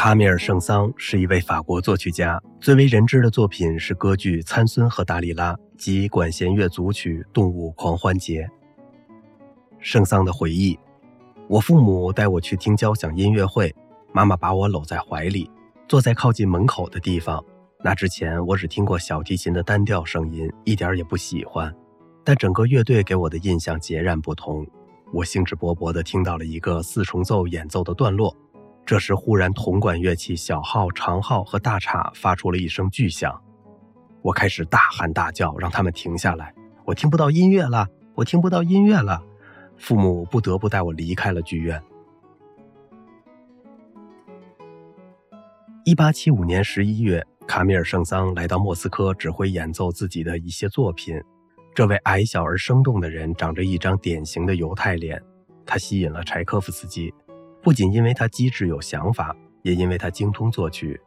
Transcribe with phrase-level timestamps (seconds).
[0.00, 8.44] 卡米尔·圣桑是一位法国作曲家，最为人知的作品是歌剧《参孙和达里拉》及管弦乐组曲《动物狂欢节》。
[9.78, 10.78] 圣桑的回忆：
[11.48, 13.76] 我父母带我去听交响音乐会，
[14.10, 15.50] 妈妈把我搂在怀里，
[15.86, 17.44] 坐在靠近门口的地方。
[17.84, 21.70] 那之前我只听过小提琴的单调声音，一点也不喜欢。
[22.24, 24.66] 但整个乐队给我的印象截然不同。
[25.12, 28.34] 我兴致勃勃地听到了一个四重奏演奏的段落，
[28.84, 33.40] 这时忽然铜管乐器小号、长号和大镲发出了一声巨响，
[34.22, 36.52] 我开始大喊大叫，让他们停下来。
[36.84, 39.22] 我听不到音乐了，我听不到音乐了。
[39.76, 41.80] 父母不得不带我离开了剧院。
[45.84, 51.18] 一八七五年十一月，卡米尔·圣桑来到莫斯科指挥演奏自己的一些作品。
[51.74, 55.22] 这位矮小而生动的人长着一张典型的犹太脸，
[55.64, 57.14] 他吸引了柴可夫斯基，
[57.62, 61.00] 不仅因为他机智有想法，也因为他精通作曲。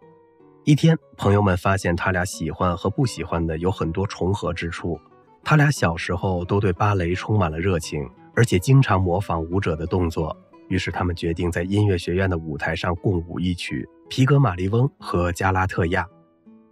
[0.64, 5.00] 一天，朋友们发现他俩喜欢和不喜欢的有很多重合之处。
[5.44, 10.36] 他俩小时候都对芭蕾充满了热情，而且经常模仿舞者的动作。
[10.70, 16.04] 于是，他们决定在音乐学院的舞台上共舞一曲《皮格马利翁和加拉特亚》。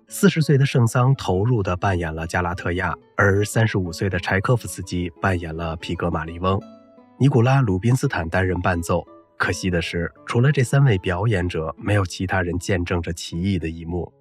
[0.08, 6.60] 四十岁的圣桑投入地扮演了加拉特亚，而三十五岁的柴可夫斯基扮演了皮格马利翁，
[7.18, 9.06] 尼古拉·鲁宾斯坦担任伴奏。
[9.42, 14.14] 可惜的是，除了这三位表演者，没有其他人见证这奇异的一幕。